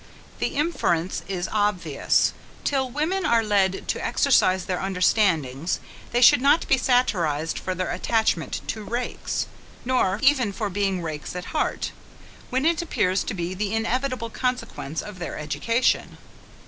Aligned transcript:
The 0.39 0.55
inference 0.55 1.21
is 1.27 1.47
obvious; 1.51 2.33
till 2.63 2.89
women 2.89 3.23
are 3.23 3.43
led 3.43 3.87
to 3.89 4.03
exercise 4.03 4.65
their 4.65 4.79
understandings, 4.79 5.79
they 6.11 6.21
should 6.23 6.41
not 6.41 6.67
be 6.67 6.79
satirized 6.79 7.59
for 7.59 7.75
their 7.75 7.91
attachment 7.91 8.61
to 8.69 8.81
rakes; 8.83 9.45
nor 9.85 10.19
even 10.23 10.53
for 10.53 10.71
being 10.71 11.03
rakes 11.03 11.35
at 11.35 11.45
heart, 11.53 11.91
when 12.49 12.65
it 12.65 12.81
appears 12.81 13.23
to 13.25 13.35
be 13.35 13.53
the 13.53 13.75
inevitable 13.75 14.31
consequence 14.31 15.03
of 15.03 15.19
their 15.19 15.37
education. 15.37 16.17